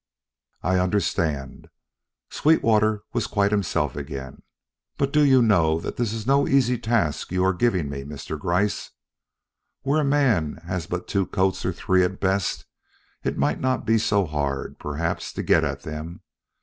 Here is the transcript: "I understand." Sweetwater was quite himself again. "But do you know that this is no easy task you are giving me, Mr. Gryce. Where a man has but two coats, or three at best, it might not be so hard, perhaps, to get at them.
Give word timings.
"I 0.63 0.79
understand." 0.79 1.69
Sweetwater 2.31 3.03
was 3.13 3.27
quite 3.27 3.51
himself 3.51 3.95
again. 3.95 4.41
"But 4.97 5.13
do 5.13 5.21
you 5.23 5.43
know 5.43 5.79
that 5.79 5.97
this 5.97 6.11
is 6.11 6.25
no 6.25 6.47
easy 6.47 6.79
task 6.79 7.31
you 7.31 7.45
are 7.45 7.53
giving 7.53 7.87
me, 7.87 8.03
Mr. 8.03 8.39
Gryce. 8.39 8.89
Where 9.83 10.01
a 10.01 10.03
man 10.03 10.55
has 10.65 10.87
but 10.87 11.07
two 11.07 11.27
coats, 11.27 11.63
or 11.67 11.71
three 11.71 12.03
at 12.03 12.19
best, 12.19 12.65
it 13.23 13.37
might 13.37 13.59
not 13.59 13.85
be 13.85 13.99
so 13.99 14.25
hard, 14.25 14.79
perhaps, 14.79 15.31
to 15.33 15.43
get 15.43 15.63
at 15.63 15.83
them. 15.83 16.21